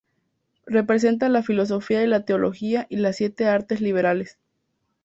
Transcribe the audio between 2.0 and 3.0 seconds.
y la Teología y